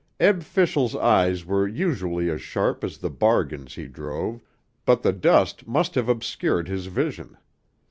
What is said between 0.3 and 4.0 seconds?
Fischel's eyes were usually as sharp as the bargains he